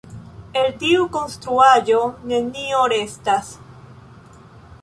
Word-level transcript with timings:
El 0.61 0.71
tiu 0.83 1.03
konstruaĵo, 1.17 1.99
nenio 2.33 2.81
restas. 2.97 3.53